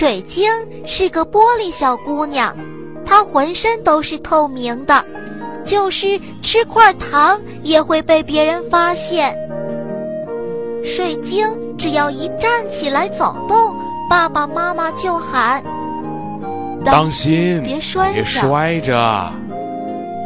[0.00, 0.50] 水晶
[0.86, 2.56] 是个玻璃小姑娘，
[3.04, 5.04] 她浑身都是透明的，
[5.62, 9.36] 就是吃块糖也会被别人发现。
[10.82, 13.76] 水晶只要一站起来走动，
[14.08, 15.62] 爸爸妈妈就喊
[16.82, 19.30] ：“当心，别摔别摔着。”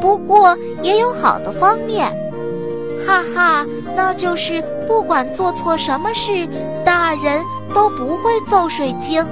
[0.01, 2.09] 不过也有好的方面，
[3.05, 3.67] 哈哈，
[3.97, 6.49] 那就是不管做错什么事，
[6.85, 7.43] 大人
[7.75, 9.27] 都不会揍水晶。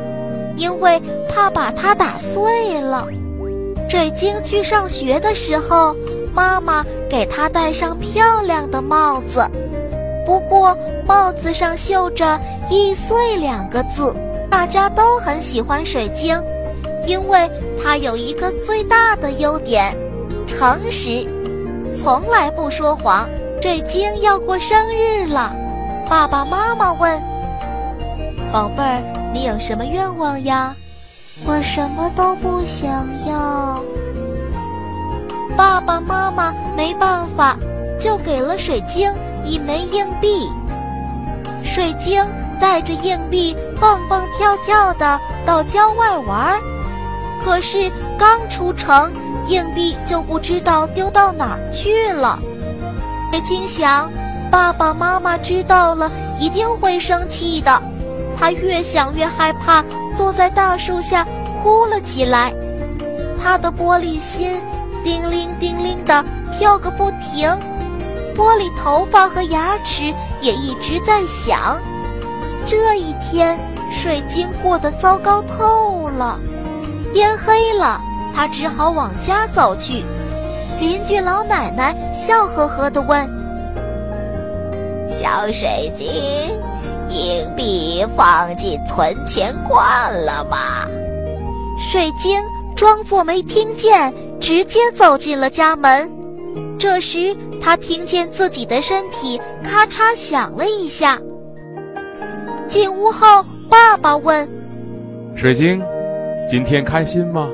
[0.57, 3.07] 因为怕把它打碎了，
[3.89, 5.95] 水晶去上学的时候，
[6.35, 9.45] 妈妈给它戴上漂亮的帽子。
[10.25, 14.15] 不过帽子上绣着“易碎”两个字，
[14.51, 16.41] 大家都很喜欢水晶，
[17.07, 17.51] 因为
[17.83, 19.95] 它有一个最大的优点——
[20.47, 21.27] 诚实，
[21.95, 23.29] 从来不说谎。
[23.61, 25.55] 水晶要过生日了，
[26.09, 27.21] 爸爸妈妈问
[28.53, 30.77] ：“宝贝儿。”你有什么愿望呀？
[31.47, 33.83] 我什么都不想要。
[35.57, 37.57] 爸爸妈妈没办法，
[37.99, 39.11] 就给了水晶
[39.43, 40.49] 一枚硬币。
[41.65, 42.23] 水晶
[42.61, 46.61] 带着硬币蹦蹦跳跳的到郊外玩，
[47.43, 49.11] 可是刚出城，
[49.49, 52.39] 硬币就不知道丢到哪儿去了。
[53.31, 54.13] 水晶想，
[54.51, 57.83] 爸爸妈妈知道了一定会生气的。
[58.43, 59.85] 他越想越害怕，
[60.17, 61.25] 坐在大树下
[61.63, 62.53] 哭了起来。
[63.41, 64.61] 他的玻璃心
[65.05, 67.49] 叮铃叮铃的跳个不停，
[68.35, 71.81] 玻璃头发和牙齿也一直在响。
[72.67, 73.57] 这一天，
[73.93, 76.37] 水晶过得糟糕透了。
[77.15, 78.01] 天黑了，
[78.35, 80.05] 他只好往家走去。
[80.81, 83.25] 邻居老奶奶笑呵呵地问
[85.09, 86.09] ：“小水晶。”
[87.13, 90.57] 硬币放进存钱罐了吗？
[91.79, 92.41] 水晶
[92.77, 96.11] 装作没听见，直接走进了家门。
[96.79, 101.19] 这时，他听见自己的身体咔嚓响了一下。
[102.69, 104.49] 进屋后，爸爸问
[105.37, 105.83] ：“水晶，
[106.49, 107.49] 今天开心吗？”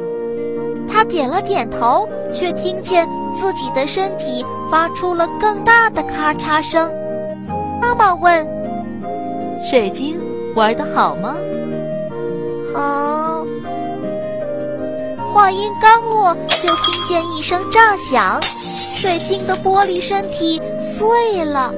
[0.89, 6.93] 他点了点头，却听见自己的身体发出了更大的咔嚓声。
[7.81, 8.58] 妈妈问。
[9.71, 10.19] 水晶
[10.55, 11.37] 玩的好吗？
[12.73, 13.45] 好。
[15.31, 18.41] 话音刚落，就听见一声炸响，
[18.97, 21.75] 水晶的玻璃身体碎了。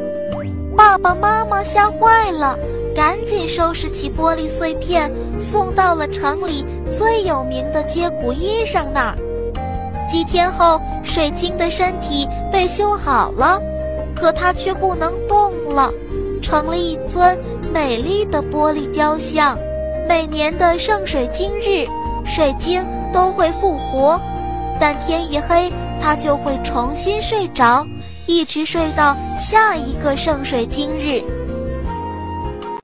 [0.77, 2.57] 爸爸妈妈吓坏了，
[2.95, 6.65] 赶紧收拾起玻璃碎片，送到了城里
[6.97, 9.19] 最有名的接骨医生那儿。
[10.09, 13.61] 几天后，水晶的身体被修好了，
[14.15, 15.93] 可它却不能动了。
[16.51, 17.39] 成了一尊
[17.73, 19.57] 美丽的玻璃雕像。
[20.09, 21.87] 每年的圣水晶日，
[22.27, 24.21] 水晶都会复活，
[24.81, 27.87] 但天一黑，它就会重新睡着，
[28.27, 31.23] 一直睡到下一个圣水晶日。